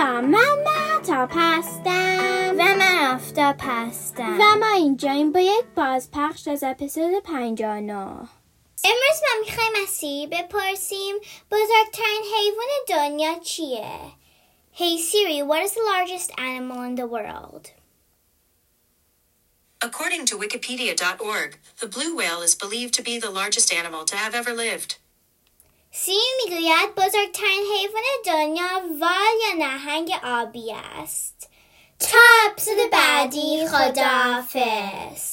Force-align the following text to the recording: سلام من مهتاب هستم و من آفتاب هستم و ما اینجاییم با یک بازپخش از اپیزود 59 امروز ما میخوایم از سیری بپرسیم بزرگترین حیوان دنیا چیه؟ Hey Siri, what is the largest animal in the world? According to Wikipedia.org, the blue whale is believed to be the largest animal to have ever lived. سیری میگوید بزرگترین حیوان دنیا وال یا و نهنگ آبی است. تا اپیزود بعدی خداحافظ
سلام 0.00 0.24
من 0.24 0.64
مهتاب 0.64 1.30
هستم 1.32 2.54
و 2.58 2.64
من 2.64 3.14
آفتاب 3.14 3.56
هستم 3.60 4.40
و 4.40 4.56
ما 4.56 4.74
اینجاییم 4.74 5.32
با 5.32 5.40
یک 5.40 5.64
بازپخش 5.76 6.48
از 6.48 6.64
اپیزود 6.64 7.22
59 7.22 7.92
امروز 8.84 9.20
ما 9.22 9.40
میخوایم 9.40 9.72
از 9.82 9.88
سیری 9.88 10.26
بپرسیم 10.26 11.16
بزرگترین 11.50 12.22
حیوان 12.36 12.68
دنیا 12.88 13.38
چیه؟ 13.38 13.92
Hey 14.78 14.98
Siri, 14.98 15.42
what 15.42 15.62
is 15.66 15.72
the 15.72 15.86
largest 15.94 16.30
animal 16.38 16.82
in 16.88 16.94
the 16.96 17.06
world? 17.14 17.64
According 19.88 20.22
to 20.26 20.34
Wikipedia.org, 20.44 21.50
the 21.80 21.88
blue 21.94 22.12
whale 22.18 22.42
is 22.48 22.54
believed 22.54 22.94
to 22.94 23.02
be 23.02 23.18
the 23.18 23.30
largest 23.40 23.68
animal 23.80 24.04
to 24.04 24.16
have 24.16 24.34
ever 24.34 24.52
lived. 24.52 24.96
سیری 25.98 26.18
میگوید 26.44 26.94
بزرگترین 26.94 27.62
حیوان 27.76 28.02
دنیا 28.24 28.82
وال 28.99 28.99
یا 28.99 28.99
و 29.00 29.00
نهنگ 29.61 30.11
آبی 30.23 30.73
است. 30.73 31.49
تا 31.99 32.17
اپیزود 32.45 32.91
بعدی 32.91 33.67
خداحافظ 33.67 35.30